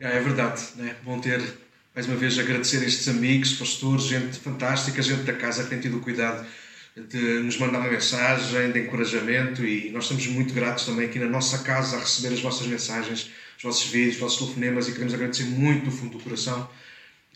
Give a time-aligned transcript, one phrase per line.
[0.00, 0.94] É, é verdade, né?
[1.02, 1.42] bom ter
[1.92, 5.96] mais uma vez agradecer estes amigos, pastores, gente fantástica, gente da casa que tem tido
[5.96, 6.46] o cuidado
[6.96, 11.26] de nos mandar uma mensagem de encorajamento e nós estamos muito gratos também aqui na
[11.26, 15.14] nossa casa a receber as vossas mensagens, os vossos vídeos, os vossos telefonemas e queremos
[15.14, 16.68] agradecer muito do fundo do coração.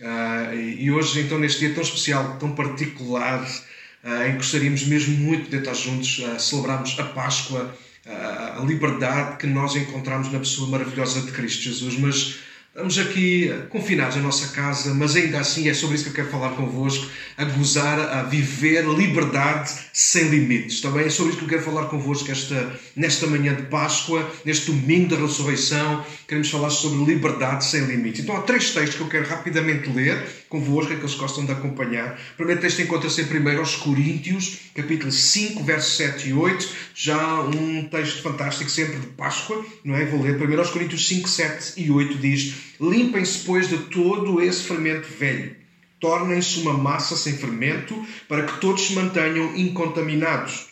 [0.01, 5.17] Uh, e, hoje, então, neste dia tão especial, tão particular, uh, em que gostaríamos mesmo
[5.17, 10.69] muito de estar juntos, uh, celebrarmos a Páscoa, a liberdade que nós encontramos na pessoa
[10.69, 12.41] maravilhosa de Cristo Jesus, mas
[12.75, 16.29] Estamos aqui confinados na nossa casa, mas ainda assim é sobre isso que eu quero
[16.29, 20.81] falar convosco, a gozar, a viver liberdade sem limites.
[20.81, 24.71] Também é sobre isso que eu quero falar convosco esta, nesta manhã de Páscoa, neste
[24.71, 26.03] domingo da ressurreição.
[26.27, 28.23] Queremos falar sobre liberdade sem limites.
[28.23, 32.21] Então há três textos que eu quero rapidamente ler convosco, aqueles que gostam de acompanhar.
[32.35, 36.69] O primeiro texto encontra-se em 1 Coríntios, capítulo 5, versos 7 e 8.
[36.95, 40.05] Já um texto fantástico, sempre de Páscoa, não é?
[40.05, 40.37] Vou ler.
[40.37, 45.57] 1 Coríntios 5, 7 e 8 diz Limpem-se, pois, de todo esse fermento velho.
[45.99, 50.72] Tornem-se uma massa sem fermento, para que todos se mantenham incontaminados.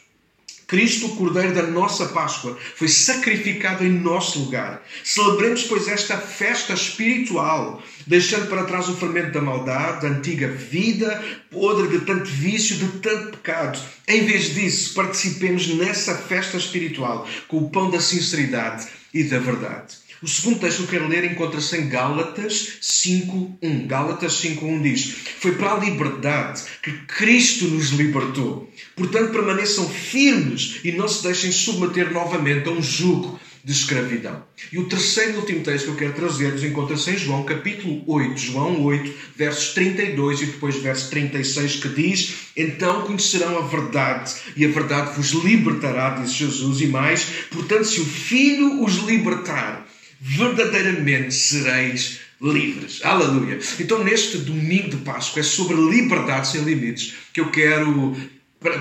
[0.70, 4.80] Cristo, o Cordeiro da nossa Páscoa, foi sacrificado em nosso lugar.
[5.02, 11.20] Celebremos, pois, esta festa espiritual, deixando para trás o fermento da maldade, da antiga vida,
[11.50, 13.80] podre de tanto vício, de tanto pecado.
[14.06, 19.99] Em vez disso, participemos nessa festa espiritual com o pão da sinceridade e da verdade.
[20.22, 23.86] O segundo texto que eu quero ler encontra-se em Gálatas 5.1.
[23.86, 28.70] Gálatas 5.1 diz: Foi para a liberdade que Cristo nos libertou.
[28.94, 34.42] Portanto, permaneçam firmes e não se deixem submeter novamente a um jugo de escravidão.
[34.70, 38.38] E o terceiro e último texto que eu quero trazer-vos encontra-se em João, capítulo 8,
[38.38, 44.66] João 8, versos 32 e depois verso 36, que diz: Então conhecerão a verdade, e
[44.66, 49.86] a verdade vos libertará, diz Jesus, e mais, portanto, se o Filho os libertar,
[50.20, 53.00] verdadeiramente sereis livres.
[53.02, 53.58] Aleluia!
[53.78, 58.16] Então, neste domingo de Páscoa, é sobre liberdade sem limites que eu quero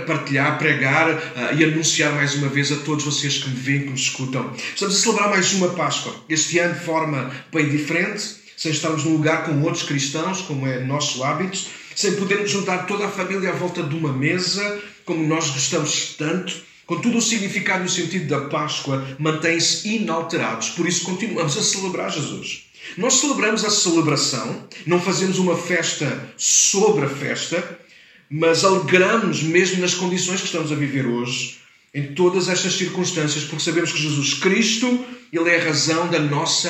[0.06, 3.90] partilhar, pregar uh, e anunciar mais uma vez a todos vocês que me veem, que
[3.90, 4.54] me escutam.
[4.74, 8.22] Estamos a celebrar mais uma Páscoa, este ano de forma bem diferente,
[8.58, 11.58] sem estarmos num lugar com outros cristãos, como é nosso hábito,
[11.96, 16.69] sem podermos juntar toda a família à volta de uma mesa, como nós gostamos tanto.
[16.90, 22.12] Contudo, o significado e o sentido da Páscoa mantém-se inalterados, por isso continuamos a celebrar
[22.12, 22.64] Jesus.
[22.98, 27.80] Nós celebramos a celebração, não fazemos uma festa sobre a festa,
[28.28, 31.60] mas alegramos mesmo nas condições que estamos a viver hoje,
[31.94, 36.70] em todas estas circunstâncias, porque sabemos que Jesus Cristo, Ele é a razão da nossa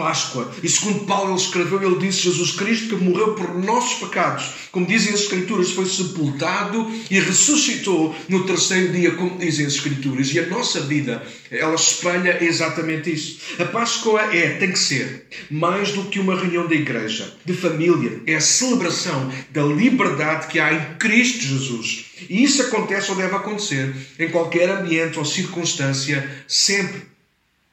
[0.00, 0.50] Páscoa.
[0.62, 4.46] E segundo Paulo ele escreveu, ele disse Jesus Cristo que morreu por nossos pecados.
[4.72, 10.32] Como dizem as Escrituras, foi sepultado e ressuscitou no terceiro dia, como dizem as Escrituras.
[10.32, 13.40] E a nossa vida, ela espelha exatamente isso.
[13.58, 18.22] A Páscoa é, tem que ser, mais do que uma reunião da igreja, de família.
[18.26, 22.06] É a celebração da liberdade que há em Cristo Jesus.
[22.26, 27.09] E isso acontece ou deve acontecer em qualquer ambiente ou circunstância, sempre.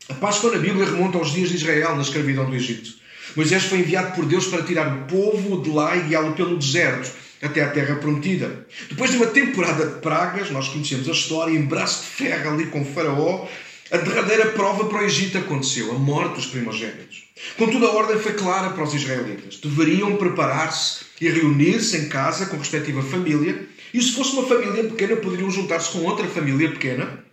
[0.10, 2.92] A Páscoa na Bíblia remonta aos dias de Israel, na escravidão do Egito.
[3.36, 7.12] Moisés foi enviado por Deus para tirar o povo de lá e guiá-lo pelo deserto
[7.42, 8.66] até a terra prometida.
[8.90, 12.68] Depois de uma temporada de pragas, nós conhecemos a história, em braço de ferro ali
[12.68, 13.50] com Faraó,
[13.92, 17.26] a derradeira prova para o Egito aconteceu, a morte dos primogênitos.
[17.58, 19.58] Contudo, a ordem foi clara para os israelitas.
[19.58, 24.86] Deveriam preparar-se e reunir-se em casa com a respectiva família, e se fosse uma família
[24.86, 27.27] pequena, poderiam juntar-se com outra família pequena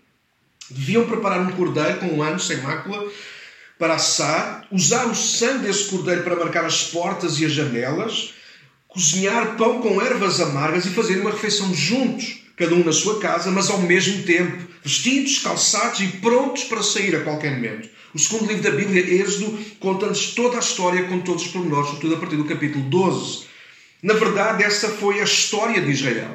[0.71, 3.07] Deviam preparar um cordeiro com um ano sem mácula
[3.79, 8.35] para assar, usar o sangue desse cordeiro para marcar as portas e as janelas,
[8.89, 13.51] cozinhar pão com ervas amargas e fazer uma refeição juntos, cada um na sua casa,
[13.51, 17.89] mas ao mesmo tempo, vestidos, calçados e prontos para sair a qualquer momento.
[18.15, 22.15] O segundo livro da Bíblia, Êxodo, conta-nos toda a história com todos os pormenores, sobretudo
[22.15, 23.47] a partir do capítulo 12.
[24.01, 26.35] Na verdade, essa foi a história de Israel.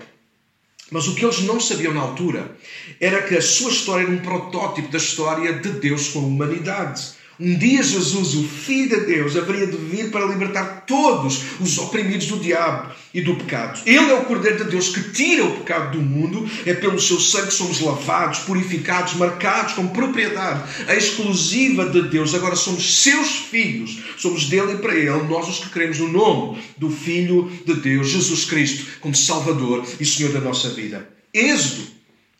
[0.91, 2.55] Mas o que eles não sabiam na altura
[3.00, 7.19] era que a sua história era um protótipo da história de Deus com a humanidade.
[7.39, 12.28] Um dia Jesus, o Filho de Deus, haveria de vir para libertar todos os oprimidos
[12.28, 13.79] do diabo e do pecado.
[13.85, 16.46] Ele é o Cordeiro de Deus que tira o pecado do mundo.
[16.66, 22.35] É pelo seu sangue que somos lavados, purificados, marcados com propriedade exclusiva de Deus.
[22.35, 23.99] Agora somos seus filhos.
[24.17, 28.09] Somos dele e para ele, nós os que cremos no nome do Filho de Deus,
[28.09, 31.08] Jesus Cristo, como Salvador e Senhor da nossa vida.
[31.34, 31.87] Êxodo,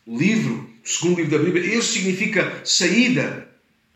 [0.06, 3.49] livro, segundo livro da Bíblia, êxodo significa saída,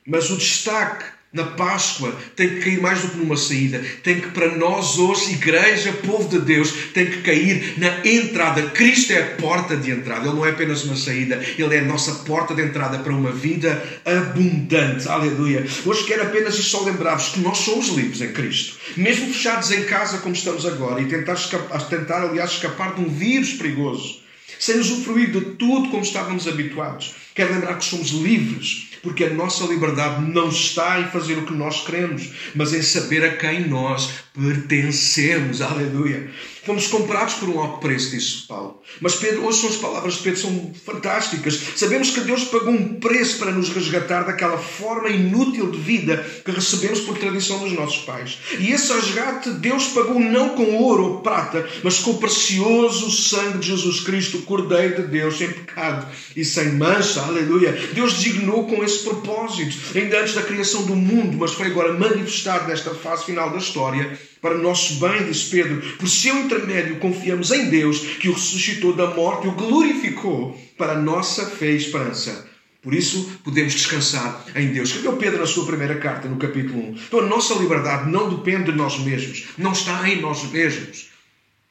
[0.07, 1.05] mas o destaque
[1.35, 3.85] na Páscoa tem que cair mais do que numa saída.
[4.05, 8.63] Tem que, para nós hoje, igreja, povo de Deus, tem que cair na entrada.
[8.71, 10.29] Cristo é a porta de entrada.
[10.29, 11.45] Ele não é apenas uma saída.
[11.59, 15.09] Ele é a nossa porta de entrada para uma vida abundante.
[15.09, 15.67] Aleluia.
[15.85, 18.79] Hoje quero apenas e só lembrar-vos que nós somos livres em Cristo.
[18.97, 23.09] Mesmo fechados em casa como estamos agora e tentar, escapar, tentar aliás, escapar de um
[23.09, 24.23] vírus perigoso.
[24.57, 27.17] Sem usufruir de tudo como estávamos habituados.
[27.35, 31.53] Quero lembrar que somos livres porque a nossa liberdade não está em fazer o que
[31.53, 35.63] nós queremos, mas em saber a quem nós pertencemos.
[35.63, 36.29] Aleluia.
[36.65, 38.81] Fomos comprados por um alto preço, disse Paulo.
[39.01, 41.61] Mas Pedro, são as palavras de Pedro, são fantásticas.
[41.77, 46.51] Sabemos que Deus pagou um preço para nos resgatar daquela forma inútil de vida que
[46.51, 48.39] recebemos por tradição dos nossos pais.
[48.59, 53.59] E esse resgate Deus pagou não com ouro ou prata, mas com o precioso sangue
[53.59, 57.21] de Jesus Cristo, o Cordeiro de Deus, sem pecado e sem mancha.
[57.21, 57.73] Aleluia.
[57.93, 62.69] Deus designou com esse propósito, ainda antes da criação do mundo, mas foi agora manifestado
[62.69, 65.81] nesta fase final da história para o nosso bem, diz Pedro.
[65.97, 70.93] Por seu intermédio confiamos em Deus, que o ressuscitou da morte e o glorificou para
[70.93, 72.47] a nossa fé e esperança.
[72.83, 74.91] Por isso, podemos descansar em Deus.
[74.91, 76.93] Escreveu Pedro na sua primeira carta, no capítulo 1.
[77.09, 81.09] Então, a nossa liberdade não depende de nós mesmos, não está em nós mesmos.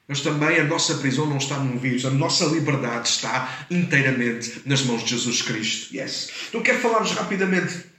[0.08, 2.04] Mas também a nossa prisão não está num vírus.
[2.04, 5.94] A nossa liberdade está inteiramente nas mãos de Jesus Cristo.
[5.94, 6.28] Yes.
[6.48, 7.93] Então, quero falar-vos rapidamente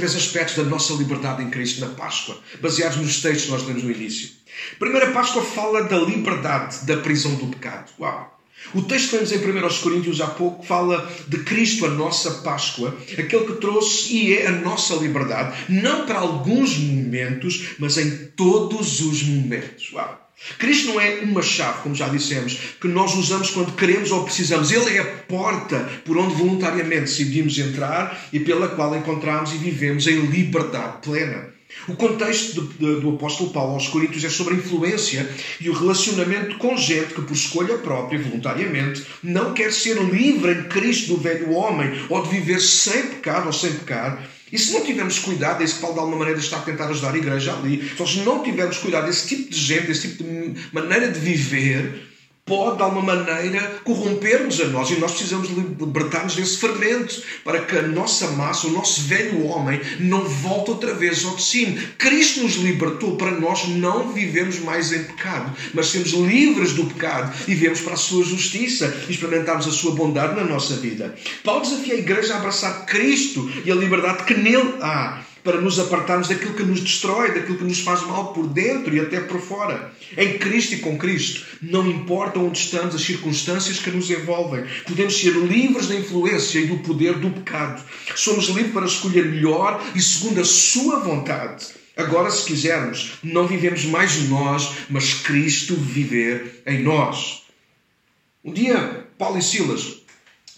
[0.00, 3.82] três aspectos da nossa liberdade em Cristo na Páscoa, baseados nos textos que nós lemos
[3.82, 4.30] no início.
[4.78, 7.92] Primeira Páscoa fala da liberdade da prisão do pecado.
[8.00, 8.40] Uau!
[8.74, 12.96] O texto que lemos em 1 Coríntios há pouco fala de Cristo, a nossa Páscoa,
[13.12, 19.00] aquele que trouxe e é a nossa liberdade, não para alguns momentos, mas em todos
[19.00, 19.92] os momentos.
[19.92, 20.19] Uau!
[20.58, 24.70] Cristo não é uma chave, como já dissemos, que nós usamos quando queremos ou precisamos.
[24.70, 30.06] Ele é a porta por onde voluntariamente decidimos entrar e pela qual encontramos e vivemos
[30.06, 31.60] em liberdade plena.
[31.88, 35.28] O contexto do, apóstolo Paulo aos Coríntios é sobre a influência
[35.60, 40.62] e o relacionamento com gente que, por escolha própria, voluntariamente, não quer ser livre em
[40.64, 44.84] Cristo do velho homem ou de viver sem pecado ou sem pecar e se não
[44.84, 47.52] tivermos cuidado, é isso que Paulo de alguma maneira está a tentar ajudar a igreja
[47.54, 52.09] ali, se não tivermos cuidado desse tipo de gente, desse tipo de maneira de viver,
[52.50, 57.78] pode, de alguma maneira, corromper-nos a nós e nós precisamos libertar-nos desse fermento para que
[57.78, 61.80] a nossa massa, o nosso velho homem, não volte outra vez ao de cima.
[61.96, 67.32] Cristo nos libertou para nós não vivemos mais em pecado, mas sermos livres do pecado
[67.46, 71.14] e vivemos para a sua justiça e experimentarmos a sua bondade na nossa vida.
[71.44, 75.78] Paulo desafia a igreja a abraçar Cristo e a liberdade que nele há para nos
[75.78, 79.40] apartarmos daquilo que nos destrói, daquilo que nos faz mal por dentro e até por
[79.40, 79.92] fora.
[80.16, 85.18] Em Cristo e com Cristo, não importa onde estamos, as circunstâncias que nos envolvem, podemos
[85.18, 87.82] ser livres da influência e do poder do pecado.
[88.14, 91.66] Somos livres para escolher melhor e segundo a Sua vontade.
[91.96, 97.42] Agora, se quisermos, não vivemos mais nós, mas Cristo viver em nós.
[98.42, 100.00] Um dia, Paulo e Silas,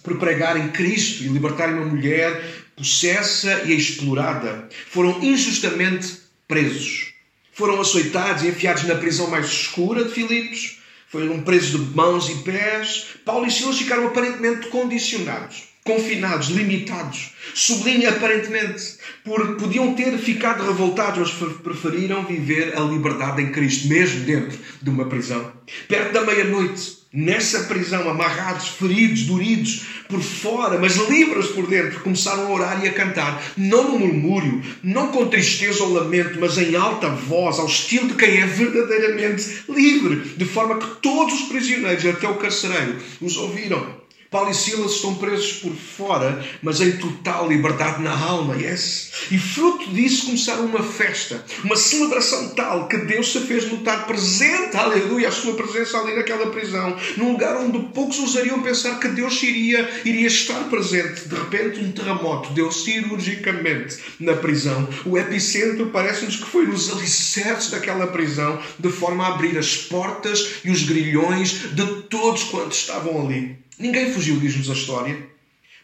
[0.02, 7.12] por pregarem Cristo e libertarem uma mulher possessa e explorada, foram injustamente presos.
[7.52, 10.78] Foram açoitados e enfiados na prisão mais escura de Filipos.
[11.08, 13.08] Foram presos de mãos e pés.
[13.24, 17.32] Paulo e Silas ficaram aparentemente condicionados, confinados, limitados.
[17.54, 24.24] Sublinha aparentemente, porque podiam ter ficado revoltados, mas preferiram viver a liberdade em Cristo, mesmo
[24.24, 25.52] dentro de uma prisão.
[25.86, 32.46] Perto da meia-noite, nessa prisão, amarrados, feridos, doridos por fora, mas livres por dentro, começaram
[32.46, 36.74] a orar e a cantar, não no murmúrio, não com tristeza ou lamento, mas em
[36.74, 42.04] alta voz, ao estilo de quem é verdadeiramente livre, de forma que todos os prisioneiros,
[42.06, 44.01] até o carcereiro, os ouviram.
[44.32, 49.12] Paulo e Silas estão presos por fora, mas em total liberdade na alma, yes?
[49.30, 54.74] E fruto disso começaram uma festa, uma celebração tal que Deus se fez notar presente,
[54.74, 59.42] aleluia, a sua presença ali naquela prisão, num lugar onde poucos ousariam pensar que Deus
[59.42, 61.28] iria, iria estar presente.
[61.28, 64.88] De repente, um terremoto deu cirurgicamente na prisão.
[65.04, 70.60] O epicentro parece-nos que foi nos alicerces daquela prisão, de forma a abrir as portas
[70.64, 73.61] e os grilhões de todos quantos estavam ali.
[73.78, 75.16] Ninguém fugiu, diz-nos a história,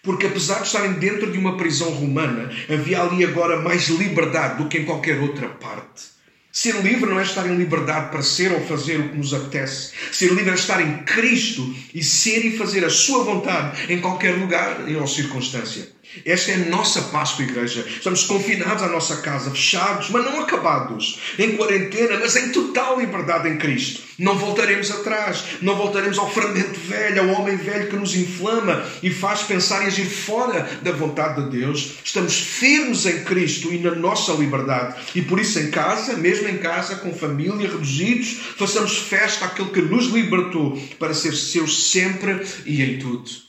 [0.02, 4.68] porque apesar de estarem dentro de uma prisão romana, havia ali agora mais liberdade do
[4.68, 6.18] que em qualquer outra parte.
[6.50, 9.92] Ser livre não é estar em liberdade para ser ou fazer o que nos apetece.
[10.10, 14.34] Ser livre é estar em Cristo e ser e fazer a sua vontade em qualquer
[14.34, 15.88] lugar ou circunstância.
[16.24, 17.86] Esta é a nossa Páscoa, igreja.
[17.86, 23.48] Estamos confinados à nossa casa, fechados, mas não acabados, em quarentena, mas em total liberdade
[23.48, 24.08] em Cristo.
[24.18, 29.10] Não voltaremos atrás, não voltaremos ao fermento velho, ao homem velho que nos inflama e
[29.10, 31.94] faz pensar e agir fora da vontade de Deus.
[32.02, 34.96] Estamos firmes em Cristo e na nossa liberdade.
[35.14, 39.82] E por isso, em casa, mesmo em casa, com família, reduzidos, façamos festa àquele que
[39.82, 43.47] nos libertou para ser seus sempre e em tudo.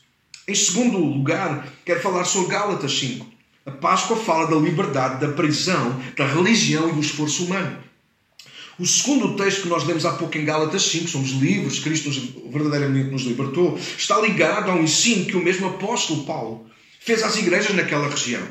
[0.49, 3.23] Em segundo lugar, quero falar sobre Gálatas 5.
[3.67, 7.77] A Páscoa fala da liberdade, da prisão, da religião e do esforço humano.
[8.79, 12.09] O segundo texto que nós lemos há pouco em Gálatas 5, somos livres, Cristo
[12.51, 16.65] verdadeiramente nos libertou, está ligado a um ensino que o mesmo apóstolo Paulo
[16.99, 18.41] fez às igrejas naquela região.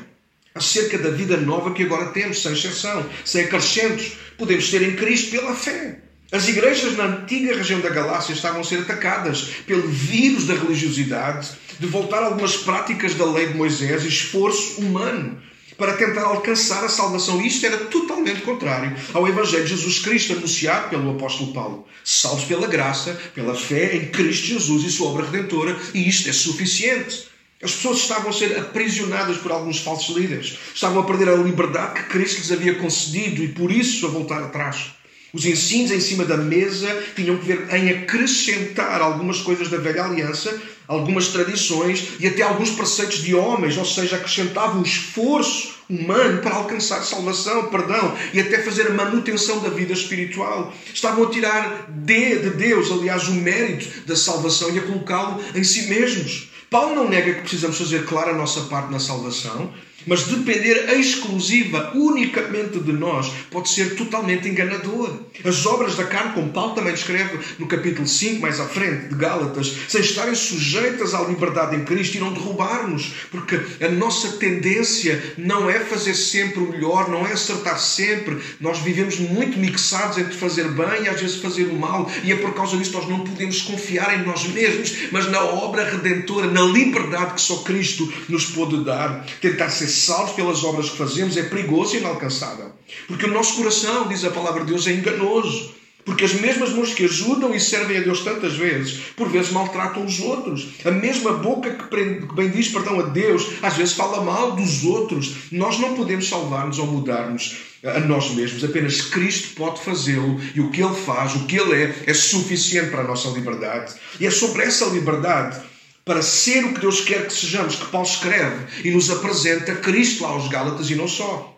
[0.55, 5.31] Acerca da vida nova que agora temos, sem exceção, sem acrescentos, podemos ter em Cristo
[5.31, 5.99] pela fé.
[6.31, 11.49] As igrejas na antiga região da Galácia estavam a ser atacadas pelo vírus da religiosidade,
[11.79, 15.41] de voltar algumas práticas da lei de Moisés e esforço humano
[15.75, 17.41] para tentar alcançar a salvação.
[17.41, 21.87] Isto era totalmente contrário ao Evangelho de Jesus Cristo anunciado pelo apóstolo Paulo.
[22.03, 26.33] Salvos pela graça, pela fé em Cristo Jesus e sua obra redentora, e isto é
[26.33, 27.27] suficiente.
[27.63, 31.95] As pessoas estavam a ser aprisionadas por alguns falsos líderes, estavam a perder a liberdade
[31.95, 34.98] que Cristo lhes havia concedido e por isso a voltar atrás.
[35.31, 40.03] Os ensinos em cima da mesa tinham que ver em acrescentar algumas coisas da velha
[40.03, 46.41] aliança, algumas tradições e até alguns preceitos de homens, ou seja, acrescentavam o esforço humano
[46.41, 50.73] para alcançar salvação, perdão e até fazer a manutenção da vida espiritual.
[50.91, 55.63] Estavam a tirar de, de Deus, aliás, o mérito da salvação e a colocá-lo em
[55.63, 56.49] si mesmos.
[56.69, 59.73] Paulo não nega que precisamos fazer clara a nossa parte na salvação,
[60.05, 65.19] mas depender exclusiva, unicamente de nós, pode ser totalmente enganador.
[65.43, 69.15] As obras da carne, como Paulo também descreve no capítulo 5, mais à frente, de
[69.15, 75.69] Gálatas, sem estarem sujeitas à liberdade em Cristo, irão derrubar-nos, porque a nossa tendência não
[75.69, 78.37] é fazer sempre o melhor, não é acertar sempre.
[78.59, 82.35] Nós vivemos muito mixados entre fazer bem e às vezes fazer o mal, e é
[82.35, 86.47] por causa disso que nós não podemos confiar em nós mesmos, mas na obra redentora,
[86.47, 89.25] na liberdade que só Cristo nos pode dar.
[89.41, 92.71] Tentar ser salvos pelas obras que fazemos é perigoso e inalcançável.
[93.07, 95.79] Porque o nosso coração, diz a palavra de Deus, é enganoso.
[96.05, 100.05] Porque as mesmas mãos que ajudam e servem a Deus tantas vezes, por vezes maltratam
[100.05, 100.69] os outros.
[100.83, 105.51] A mesma boca que bendiz perdão a Deus, às vezes fala mal dos outros.
[105.51, 108.63] Nós não podemos salvar-nos ou mudar-nos a nós mesmos.
[108.63, 112.89] Apenas Cristo pode fazê-lo e o que Ele faz, o que Ele é, é suficiente
[112.89, 113.93] para a nossa liberdade.
[114.19, 115.61] E é sobre essa liberdade
[116.05, 120.25] para ser o que Deus quer que sejamos, que Paulo escreve e nos apresenta Cristo
[120.25, 121.55] aos Gálatas e não só.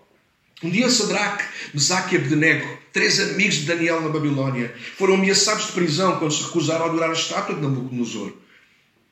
[0.63, 1.43] Um dia Sadraque,
[1.73, 6.43] Mesaque e Abdenego, três amigos de Daniel na Babilónia, foram ameaçados de prisão quando se
[6.43, 8.33] recusaram a adorar a estátua de Nabucodonosor.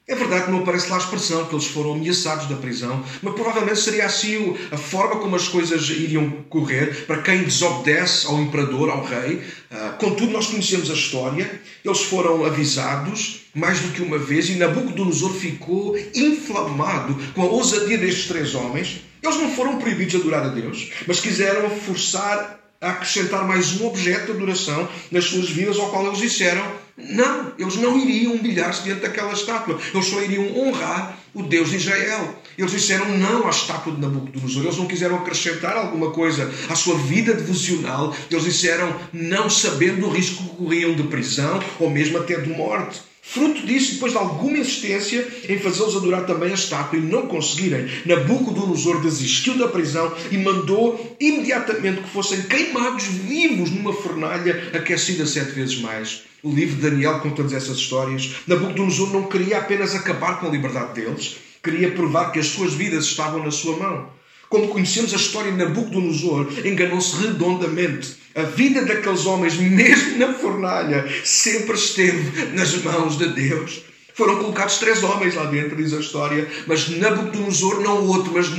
[0.09, 3.35] É verdade que não aparece lá a expressão que eles foram ameaçados da prisão, mas
[3.35, 8.89] provavelmente seria assim a forma como as coisas iriam correr para quem desobedece ao imperador,
[8.89, 9.39] ao rei.
[9.69, 11.61] Ah, contudo, nós conhecemos a história.
[11.85, 17.99] Eles foram avisados mais do que uma vez e Nabucodonosor ficou inflamado com a ousadia
[17.99, 19.01] destes três homens.
[19.21, 23.85] Eles não foram proibidos de adorar a Deus, mas quiseram forçar a acrescentar mais um
[23.85, 26.63] objeto de adoração nas suas vidas, ao qual eles disseram:
[27.09, 31.77] não, eles não iriam humilhar-se diante daquela estátua, eles só iriam honrar o Deus de
[31.77, 32.35] Israel.
[32.57, 36.97] Eles disseram não à estátua de Nabucodonosor, eles não quiseram acrescentar alguma coisa à sua
[36.97, 42.39] vida devocional, eles disseram não, sabendo o risco que corriam de prisão ou mesmo até
[42.39, 43.08] de morte.
[43.31, 47.87] Fruto disso, depois de alguma insistência em fazê-los adorar também a estátua e não conseguirem,
[48.03, 55.51] Nabucodonosor desistiu da prisão e mandou imediatamente que fossem queimados vivos numa fornalha aquecida sete
[55.51, 56.23] vezes mais.
[56.41, 58.31] O livro de Daniel conta-nos essas histórias.
[58.47, 63.05] Nabucodonosor não queria apenas acabar com a liberdade deles, queria provar que as suas vidas
[63.05, 64.09] estavam na sua mão.
[64.49, 68.17] Como conhecemos a história de Nabucodonosor, enganou-se redondamente.
[68.33, 73.83] A vida daqueles homens, mesmo na fornalha, sempre esteve nas mãos de Deus.
[74.15, 78.49] Foram colocados três homens lá dentro, diz a história, mas Nabucodonosor, não o outro, mas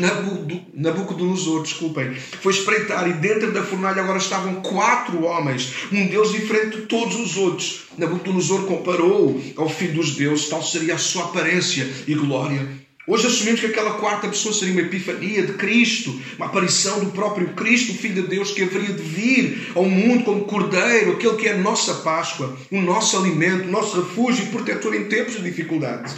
[0.72, 6.78] Nabucodonosor, desculpem, foi espreitar e dentro da fornalha agora estavam quatro homens, um Deus diferente
[6.78, 7.82] de todos os outros.
[7.98, 12.66] Nabucodonosor comparou ao filho dos deuses, tal seria a sua aparência e glória.
[13.06, 17.48] Hoje assumimos que aquela quarta pessoa seria uma epifania de Cristo, uma aparição do próprio
[17.54, 21.48] Cristo, o Filho de Deus, que haveria de vir ao mundo como Cordeiro, aquele que
[21.48, 25.42] é a nossa Páscoa, o nosso alimento, o nosso refúgio e protetor em tempos de
[25.42, 26.14] dificuldade.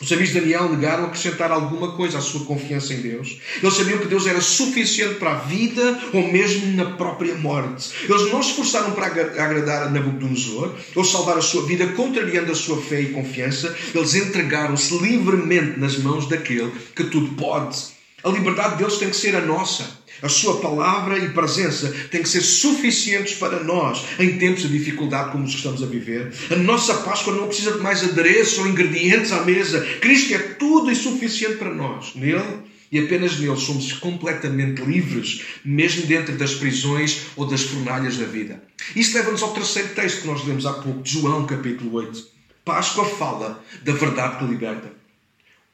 [0.00, 3.38] Os amigos de Daniel negaram acrescentar alguma coisa à sua confiança em Deus.
[3.62, 7.90] Eles sabiam que Deus era suficiente para a vida ou mesmo na própria morte.
[8.08, 12.54] Eles não se esforçaram para agradar a Nabucodonosor ou salvar a sua vida, contrariando a
[12.54, 13.74] sua fé e confiança.
[13.94, 17.94] Eles entregaram-se livremente nas mãos daquele que tudo pode.
[18.22, 20.03] A liberdade deles tem que ser a nossa.
[20.24, 25.30] A sua palavra e presença têm que ser suficientes para nós em tempos de dificuldade
[25.30, 26.32] como os que estamos a viver.
[26.50, 29.84] A nossa Páscoa não precisa de mais adereços ou ingredientes à mesa.
[30.00, 32.14] Cristo é tudo e suficiente para nós.
[32.14, 38.24] Nele e apenas nele somos completamente livres, mesmo dentro das prisões ou das fornalhas da
[38.24, 38.62] vida.
[38.96, 42.26] Isto leva-nos ao terceiro texto que nós lemos há pouco, de João, capítulo 8.
[42.64, 44.90] Páscoa fala da verdade que liberta.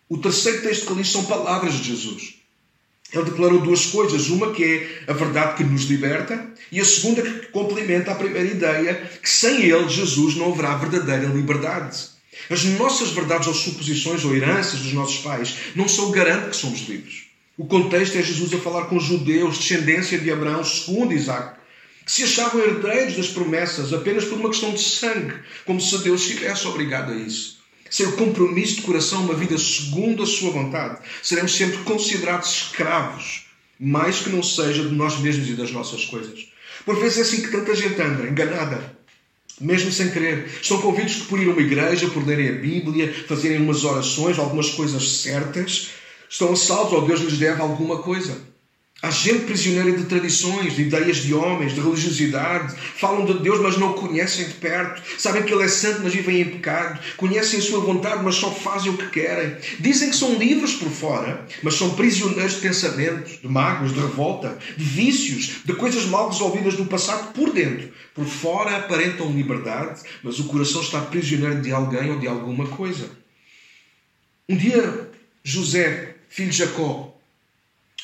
[0.09, 2.39] O terceiro texto que ali são palavras de Jesus.
[3.12, 4.29] Ele declarou duas coisas.
[4.29, 8.49] Uma que é a verdade que nos liberta, e a segunda que complementa a primeira
[8.49, 11.99] ideia, que sem ele, Jesus, não haverá verdadeira liberdade.
[12.49, 16.88] As nossas verdades ou suposições ou heranças dos nossos pais não são garante que somos
[16.88, 17.25] livres.
[17.59, 21.59] O contexto é Jesus a falar com judeus, descendência de Abraão, segundo Isaac,
[22.07, 25.35] que se achavam herdeiros das promessas apenas por uma questão de sangue,
[25.67, 27.60] como se Deus estivesse obrigado a isso
[27.90, 33.47] sem o compromisso de coração, uma vida segundo a sua vontade, seremos sempre considerados escravos,
[33.78, 36.49] mais que não seja de nós mesmos e das nossas coisas.
[36.87, 38.97] Por vezes é assim que tanta gente anda, enganada,
[39.61, 40.49] mesmo sem querer.
[40.62, 44.38] Estão convidos que por ir a uma igreja, por lerem a Bíblia, fazerem umas orações,
[44.38, 45.90] algumas coisas certas,
[46.28, 48.50] estão a salvos ou Deus lhes deve alguma coisa.
[49.02, 52.76] Há gente prisioneira de tradições, de ideias de homens, de religiosidade.
[52.76, 55.02] Falam de Deus, mas não o conhecem de perto.
[55.19, 57.00] Sabem que Ele é santo, mas vivem em pecado.
[57.16, 59.57] Conhecem a sua vontade, mas só fazem o que querem.
[59.78, 64.59] Dizem que são livres por fora, mas são prisioneiros de pensamentos, de mágoas, de revolta,
[64.76, 67.90] de vícios, de coisas mal resolvidas do passado por dentro.
[68.14, 73.09] Por fora aparentam liberdade, mas o coração está prisioneiro de alguém ou de alguma coisa.
[74.47, 75.11] Um dia,
[75.42, 77.10] José, filho de Jacó,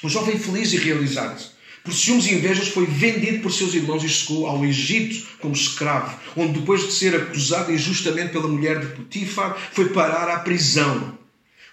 [0.03, 4.09] um jovem feliz e realizado, por ciúmes e invejas, foi vendido por seus irmãos e
[4.09, 9.57] chegou ao Egito como escravo, onde, depois de ser acusado injustamente pela mulher de Potifar,
[9.73, 11.17] foi parar à prisão.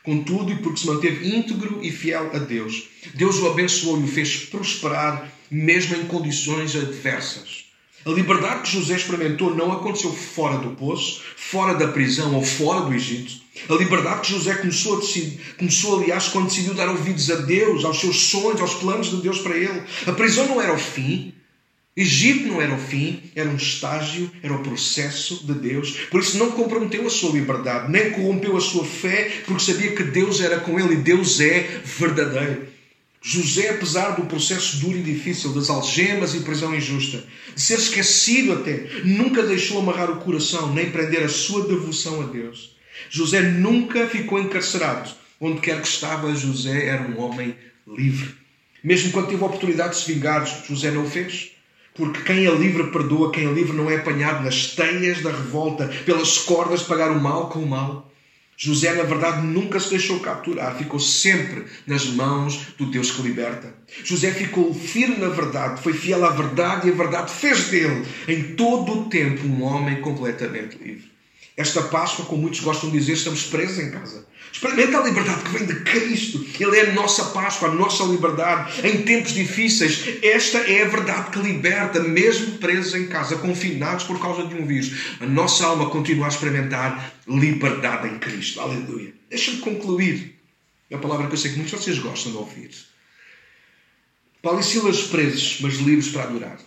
[0.04, 2.84] Contudo, e porque se manteve íntegro e fiel a Deus,
[3.16, 7.66] Deus o abençoou e o fez prosperar, mesmo em condições adversas.
[8.06, 12.82] A liberdade que José experimentou não aconteceu fora do poço, fora da prisão ou fora
[12.82, 13.42] do Egito.
[13.70, 17.86] A liberdade que José começou, a decidir, começou, aliás, quando decidiu dar ouvidos a Deus,
[17.86, 19.84] aos seus sonhos, aos planos de Deus para ele.
[20.08, 21.34] A prisão não era o fim,
[21.96, 25.92] Egito não era o fim, era um estágio, era o processo de Deus.
[26.10, 30.04] Por isso não comprometeu a sua liberdade, nem corrompeu a sua fé, porque sabia que
[30.04, 32.68] Deus era com ele e Deus é verdadeiro.
[33.22, 38.54] José, apesar do processo duro e difícil, das algemas e prisão injusta, de ser esquecido
[38.54, 42.73] até, nunca deixou amarrar o coração, nem prender a sua devoção a Deus.
[43.10, 45.10] José nunca ficou encarcerado.
[45.40, 47.56] Onde quer que estava, José era um homem
[47.88, 48.36] livre.
[48.84, 51.52] Mesmo quando teve a oportunidade de se vingar, José não o fez.
[51.96, 55.88] Porque quem é livre perdoa, quem é livre não é apanhado nas teias da revolta,
[56.06, 58.12] pelas cordas de pagar o mal com o mal.
[58.56, 63.74] José, na verdade, nunca se deixou capturar, ficou sempre nas mãos do Deus que liberta.
[64.04, 68.56] José ficou firme na verdade, foi fiel à verdade e a verdade fez dele, em
[68.56, 71.13] todo o tempo, um homem completamente livre.
[71.56, 74.26] Esta Páscoa, como muitos gostam de dizer, estamos presos em casa.
[74.52, 76.46] Experimenta a liberdade que vem de Cristo.
[76.60, 78.88] Ele é a nossa Páscoa, a nossa liberdade.
[78.88, 84.20] Em tempos difíceis, esta é a verdade que liberta, mesmo presos em casa, confinados por
[84.20, 85.16] causa de um vírus.
[85.20, 88.62] A nossa alma continua a experimentar liberdade em Cristo.
[88.62, 89.14] Aleluia.
[89.30, 90.40] Deixa-me concluir.
[90.90, 92.70] É a palavra que eu sei que muitos de vocês gostam de ouvir.
[94.42, 96.60] Paulo e Silas presos, mas livres para adorar.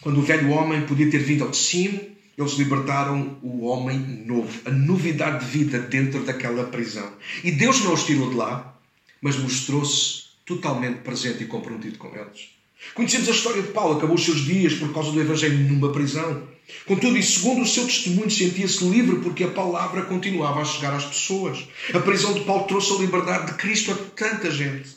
[0.00, 2.00] Quando o velho homem podia ter vindo ao de cima,
[2.40, 7.12] eles libertaram o homem novo, a novidade de vida dentro daquela prisão.
[7.44, 8.76] E Deus não os tirou de lá,
[9.20, 12.50] mas mostrou-se totalmente presente e comprometido com eles.
[12.94, 16.48] Conhecemos a história de Paulo, acabou os seus dias por causa do Evangelho numa prisão.
[16.86, 21.04] Contudo, e segundo o seu testemunho, sentia-se livre porque a palavra continuava a chegar às
[21.04, 21.68] pessoas.
[21.92, 24.88] A prisão de Paulo trouxe a liberdade de Cristo a tanta gente.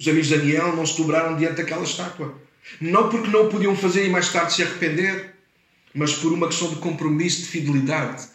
[0.00, 2.34] Os amigos de Daniel não se dobraram diante daquela estátua.
[2.80, 5.34] Não porque não o podiam fazer e mais tarde se arrepender,
[5.94, 8.28] mas por uma questão de compromisso, de fidelidade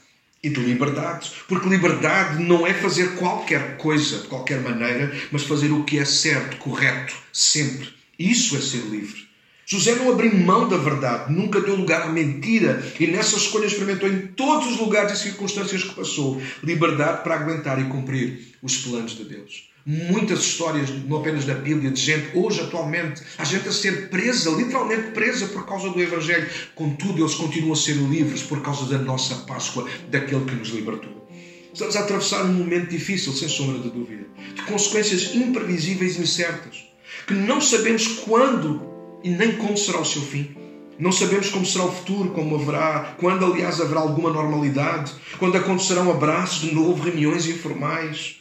[0.44, 1.32] e de liberdade.
[1.48, 6.06] Porque liberdade não é fazer qualquer coisa de qualquer maneira, mas fazer o que é
[6.06, 7.90] certo, correto, sempre.
[8.18, 9.28] Isso é ser livre.
[9.66, 14.08] José não abriu mão da verdade, nunca deu lugar à mentira e nessa escolha experimentou
[14.08, 19.18] em todos os lugares e circunstâncias que passou liberdade para aguentar e cumprir os planos
[19.18, 23.72] de Deus muitas histórias, não apenas da Bíblia, de gente, hoje atualmente, há gente a
[23.72, 26.46] ser presa, literalmente presa por causa do Evangelho.
[26.76, 31.30] Contudo, eles continuam a ser livres por causa da nossa Páscoa, daquele que nos libertou.
[31.74, 36.84] Estamos a atravessar um momento difícil, sem sombra de dúvida, de consequências imprevisíveis e incertas,
[37.26, 38.82] que não sabemos quando
[39.24, 40.54] e nem como será o seu fim.
[41.00, 46.12] Não sabemos como será o futuro, como haverá, quando aliás haverá alguma normalidade, quando acontecerão
[46.12, 48.38] abraços de novo, reuniões informais.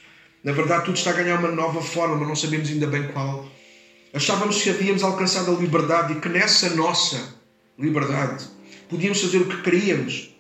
[0.47, 3.49] Na verdade, tudo está a ganhar uma nova forma, mas não sabemos ainda bem qual.
[4.15, 7.35] Achávamos que havíamos alcançado a liberdade e que nessa nossa
[7.77, 8.47] liberdade
[8.89, 10.31] podíamos fazer o que queríamos,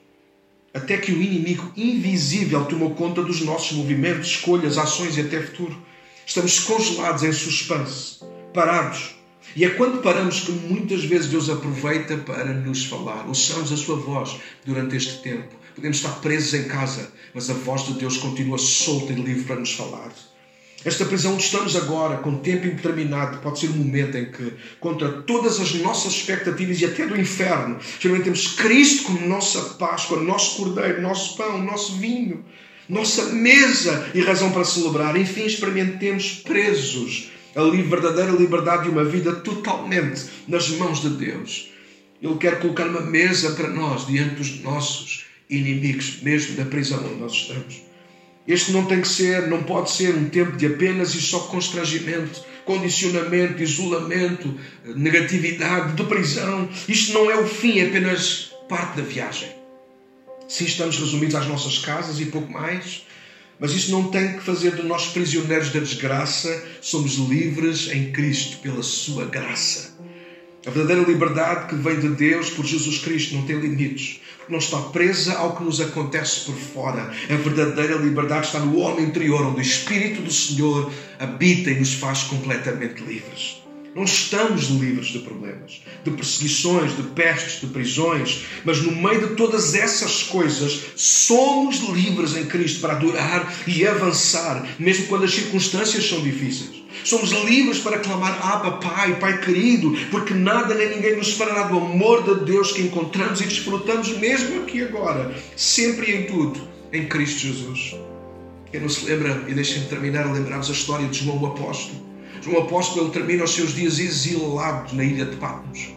[0.72, 5.76] até que o inimigo invisível tomou conta dos nossos movimentos, escolhas, ações e até futuro.
[6.24, 8.20] Estamos congelados em suspense,
[8.54, 9.16] parados.
[9.56, 13.26] E é quando paramos que muitas vezes Deus aproveita para nos falar.
[13.26, 15.65] Ouçamos a sua voz durante este tempo.
[15.76, 19.56] Podemos estar presos em casa, mas a voz de Deus continua solta e livre para
[19.56, 20.10] nos falar.
[20.82, 25.20] Esta prisão onde estamos agora, com tempo indeterminado, pode ser um momento em que, contra
[25.22, 30.56] todas as nossas expectativas e até do inferno, geralmente temos Cristo como nossa Páscoa, nosso
[30.56, 32.42] Cordeiro, nosso pão, nosso vinho,
[32.88, 35.14] nossa mesa e razão para celebrar.
[35.14, 41.70] Enfim, experimentemos presos a verdadeira liberdade de uma vida totalmente nas mãos de Deus.
[42.22, 47.20] Ele quer colocar uma mesa para nós diante dos nossos inimigos, mesmo da prisão onde
[47.20, 47.82] nós estamos.
[48.46, 52.44] Este não tem que ser, não pode ser um tempo de apenas e só constrangimento,
[52.64, 54.54] condicionamento, isolamento,
[54.84, 56.68] negatividade, de prisão.
[56.88, 59.48] Isto não é o fim, é apenas parte da viagem.
[60.48, 63.04] Sim, estamos resumidos às nossas casas e pouco mais,
[63.58, 66.64] mas isso não tem que fazer de nós prisioneiros da desgraça.
[66.80, 69.96] Somos livres em Cristo pela Sua graça.
[70.64, 74.78] A verdadeira liberdade que vem de Deus por Jesus Cristo não tem limites não está
[74.78, 77.10] presa ao que nos acontece por fora.
[77.28, 81.94] A verdadeira liberdade está no homem interior, onde o Espírito do Senhor habita e nos
[81.94, 83.55] faz completamente livres.
[83.96, 89.34] Não estamos livres de problemas, de perseguições, de pestes, de prisões, mas no meio de
[89.36, 96.06] todas essas coisas, somos livres em Cristo para adorar e avançar, mesmo quando as circunstâncias
[96.06, 96.84] são difíceis.
[97.04, 101.78] Somos livres para clamar Abba, Pai, Pai querido, porque nada nem ninguém nos separará do
[101.78, 106.60] amor de Deus que encontramos e desfrutamos mesmo aqui agora, sempre e em tudo,
[106.92, 107.96] em Cristo Jesus.
[108.70, 112.05] Quem não se lembra, e deixem-me terminar a lembrar-vos a história de João o Apóstolo
[112.46, 115.88] João Apóstolo termina os seus dias exilado na ilha de Patmos,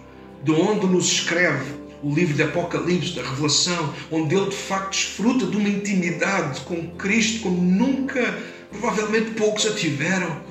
[0.43, 5.45] de onde nos escreve o livro de Apocalipse, da Revelação, onde ele de facto desfruta
[5.45, 8.35] de uma intimidade com Cristo como nunca,
[8.71, 10.41] provavelmente poucos a tiveram.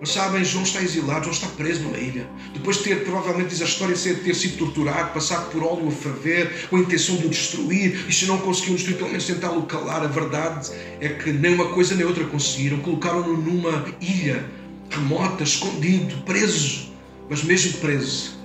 [0.00, 2.26] Mas sabem, João está exilado, João está preso numa ilha.
[2.52, 5.92] Depois de ter, provavelmente diz a história, de ter sido torturado, passado por óleo a
[5.92, 9.62] ferver, com a intenção de o destruir, e se não conseguiram destruir, pelo menos tentá-lo
[9.66, 10.02] calar.
[10.02, 12.80] A verdade é que nem uma coisa nem outra conseguiram.
[12.80, 14.60] Colocaram-no numa ilha
[14.92, 16.92] remota, escondido, preso.
[17.28, 18.38] Mas mesmo preso,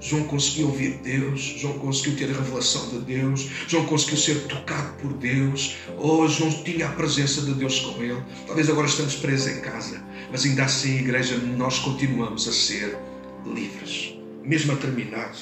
[0.00, 4.94] João conseguiu ouvir Deus, João conseguiu ter a revelação de Deus, João conseguiu ser tocado
[4.94, 5.76] por Deus.
[5.98, 8.22] Oh, João tinha a presença de Deus com ele.
[8.46, 12.96] Talvez agora estamos presos em casa, mas ainda assim, igreja, nós continuamos a ser
[13.44, 15.34] livres, mesmo a terminar.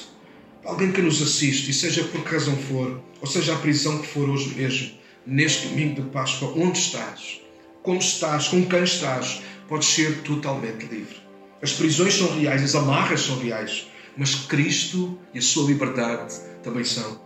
[0.65, 4.07] Alguém que nos assiste, e seja por que razão for, ou seja a prisão que
[4.07, 4.91] for hoje mesmo,
[5.25, 7.39] neste domingo de Páscoa, onde estás?
[7.81, 8.49] Como estás?
[8.49, 9.41] Com quem estás?
[9.69, 11.15] Podes ser totalmente livre.
[11.61, 16.83] As prisões são reais, as amarras são reais, mas Cristo e a sua liberdade também
[16.83, 17.21] são.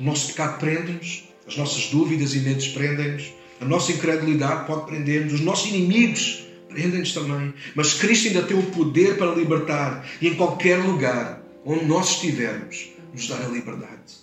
[0.00, 5.34] O nosso pecado prende-nos, as nossas dúvidas e medos prendem-nos, a nossa incredulidade pode prender-nos,
[5.34, 7.52] os nossos inimigos prendem-nos também.
[7.74, 12.90] Mas Cristo ainda tem o poder para libertar e em qualquer lugar onde nós estivermos,
[13.12, 14.18] nos dar a liberdade.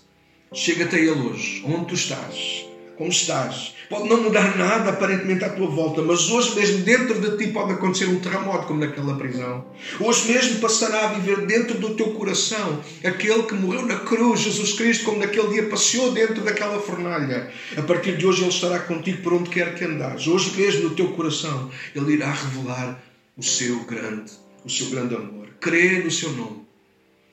[0.53, 2.64] Chega até Ele hoje, onde tu estás,
[2.97, 7.37] como estás, Pode não mudar nada aparentemente à tua volta, mas hoje mesmo dentro de
[7.37, 9.63] ti pode acontecer um terremoto, como naquela prisão.
[9.99, 14.73] Hoje mesmo passará a viver dentro do teu coração aquele que morreu na cruz, Jesus
[14.73, 17.51] Cristo, como naquele dia passeou dentro daquela fornalha.
[17.77, 20.25] A partir de hoje Ele estará contigo por onde quer que andares.
[20.25, 23.03] Hoje mesmo no teu coração Ele irá revelar
[23.37, 24.31] o seu grande,
[24.63, 25.49] o seu grande amor.
[25.59, 26.65] Crê no seu nome.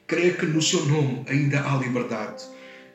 [0.06, 2.44] Crê que no seu nome ainda há liberdade.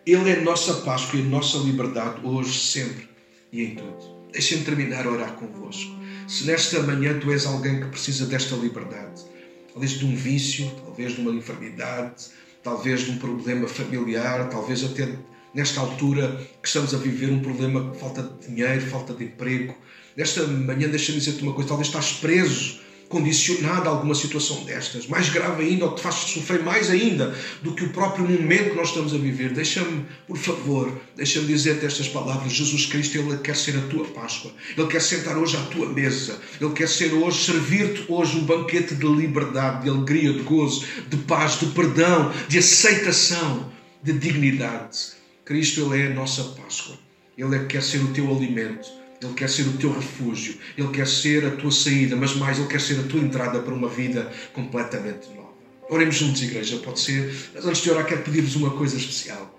[0.08, 3.10] Ele é nossa Páscoa e nossa liberdade hoje, sempre
[3.52, 4.30] e em tudo.
[4.32, 5.92] Deixem-me terminar a orar convosco.
[6.30, 9.22] Se nesta manhã tu és alguém que precisa desta liberdade,
[9.70, 12.28] talvez de um vício, talvez de uma enfermidade,
[12.64, 15.14] talvez de um problema familiar, talvez até
[15.54, 19.76] nesta altura que estamos a viver um problema de falta de dinheiro, falta de emprego.
[20.16, 25.30] Nesta manhã, deixa-me dizer-te uma coisa: talvez estás preso condicionado a alguma situação destas, mais
[25.30, 28.90] grave ainda, ou te faz sofrer mais ainda do que o próprio momento que nós
[28.90, 29.54] estamos a viver.
[29.54, 32.52] Deixa-me, por favor, deixa-me dizer-te estas palavras.
[32.52, 34.52] Jesus Cristo, Ele quer ser a tua Páscoa.
[34.78, 36.40] Ele quer sentar hoje à tua mesa.
[36.60, 41.18] Ele quer ser hoje, servir-te hoje um banquete de liberdade, de alegria, de gozo, de
[41.18, 43.72] paz, de perdão, de aceitação,
[44.04, 45.18] de dignidade.
[45.46, 46.98] Cristo, Ele é a nossa Páscoa.
[47.38, 48.97] Ele é que quer ser o teu alimento.
[49.22, 50.58] Ele quer ser o teu refúgio.
[50.78, 53.74] Ele quer ser a tua saída, mas mais, Ele quer ser a tua entrada para
[53.74, 55.48] uma vida completamente nova.
[55.90, 57.34] Oremos juntos, igreja, pode ser.
[57.54, 59.58] Mas antes de orar, quero pedir-vos uma coisa especial.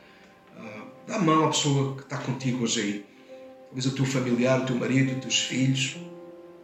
[0.56, 3.06] Uh, dá a mão à pessoa que está contigo hoje aí.
[3.66, 5.96] Talvez o teu familiar, o teu marido, os teus filhos.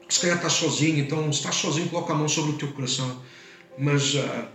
[0.08, 3.20] Se calhar estás sozinho, então se estás sozinho, coloca a mão sobre o teu coração.
[3.76, 4.46] Mas uh,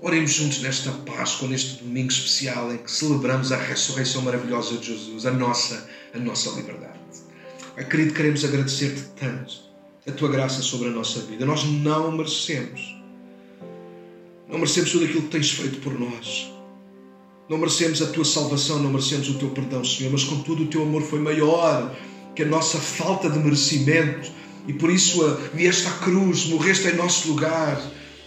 [0.00, 5.26] oremos juntos nesta Páscoa, neste domingo especial em que celebramos a ressurreição maravilhosa de Jesus,
[5.26, 7.03] a nossa, a nossa liberdade.
[7.82, 9.52] Querido, queremos agradecer-te tanto
[10.06, 11.44] a tua graça sobre a nossa vida.
[11.44, 12.94] Nós não merecemos.
[14.48, 16.52] Não merecemos tudo aquilo que tens feito por nós.
[17.48, 20.82] Não merecemos a tua salvação, não merecemos o teu perdão, Senhor, mas contudo o teu
[20.82, 21.94] amor foi maior
[22.34, 24.30] que a nossa falta de merecimento
[24.66, 27.80] e por isso vieste à cruz, morreste em nosso lugar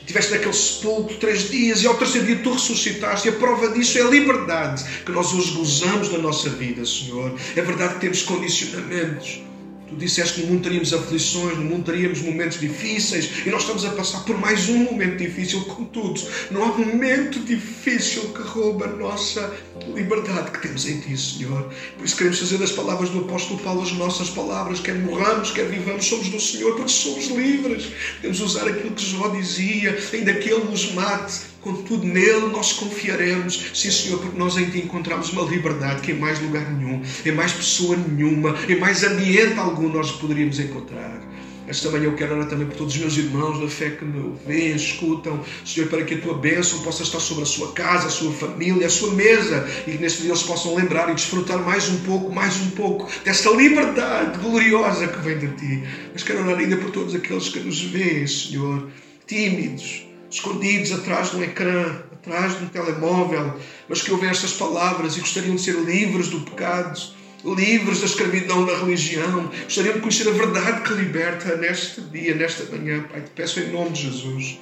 [0.07, 3.27] Tiveste naquele sepulcro três dias e ao terceiro dia tu ressuscitaste.
[3.27, 7.35] E a prova disso é a liberdade que nós hoje gozamos na nossa vida, Senhor.
[7.55, 9.46] É verdade que temos condicionamentos.
[9.87, 13.85] Tu disseste que no mundo teríamos aflições, no mundo teríamos momentos difíceis e nós estamos
[13.85, 15.61] a passar por mais um momento difícil.
[15.61, 16.21] Contudo,
[16.51, 19.53] não há momento difícil que rouba a nossa
[19.95, 21.71] liberdade que temos em Ti, Senhor.
[21.95, 25.67] Por isso queremos fazer das palavras do apóstolo Paulo as nossas palavras, quer morramos, quer
[25.67, 27.91] vivamos, somos do Senhor, porque somos livres.
[28.15, 33.71] Podemos usar aquilo que Jó dizia, ainda que Ele nos mate Contudo, nele nós confiaremos,
[33.73, 37.31] sim Senhor, porque nós em Ti encontramos uma liberdade que em mais lugar nenhum, em
[37.31, 41.21] mais pessoa nenhuma, em mais ambiente algum nós poderíamos encontrar.
[41.67, 44.33] Esta manhã eu quero orar também por todos os meus irmãos da fé que me
[44.47, 48.09] veem, escutam, Senhor, para que a tua bênção possa estar sobre a sua casa, a
[48.09, 51.89] sua família, a sua mesa e que neste dia eles possam lembrar e desfrutar mais
[51.89, 55.83] um pouco, mais um pouco desta liberdade gloriosa que vem de ti.
[56.13, 58.87] Mas quero orar ainda por todos aqueles que nos veem, Senhor,
[59.25, 60.06] tímidos,
[60.37, 65.19] escondidos atrás de um ecrã, atrás de um telemóvel, mas que ouvem estas palavras e
[65.19, 66.99] gostariam de ser livres do pecado,
[67.43, 72.63] livres da escravidão da religião, gostariam de conhecer a verdade que liberta neste dia, nesta
[72.75, 73.03] manhã.
[73.03, 74.59] Pai, te peço em nome de Jesus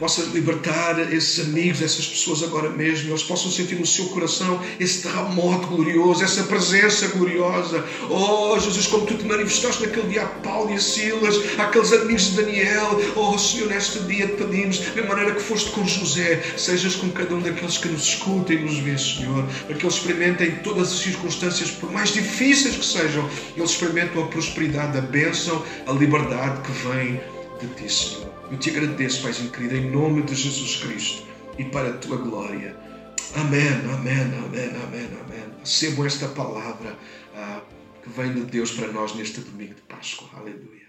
[0.00, 5.02] possa libertar esses amigos, essas pessoas agora mesmo, eles possam sentir no seu coração esse
[5.02, 7.84] terremoto glorioso, essa presença gloriosa.
[8.08, 12.30] Oh Jesus, como tu te manifestaste naquele dia a Paulo e a Silas, àqueles amigos
[12.30, 16.96] de Daniel, oh Senhor, neste dia te pedimos, da maneira que foste com José, sejas
[16.96, 20.52] com cada um daqueles que nos escutam e nos vê, Senhor, para que eles experimentem
[20.62, 25.92] todas as circunstâncias, por mais difíceis que sejam, eles experimentam a prosperidade, a bênção, a
[25.92, 27.20] liberdade que vem
[27.60, 28.29] de ti, Senhor.
[28.50, 31.24] Eu te agradeço, Paizinho querido, em nome de Jesus Cristo
[31.56, 32.76] e para a tua glória.
[33.36, 35.54] Amém, amém, amém, amém, amém.
[35.60, 36.98] Recebam esta palavra
[37.36, 37.60] ah,
[38.02, 40.28] que vem de Deus para nós neste domingo de Páscoa.
[40.36, 40.79] Aleluia.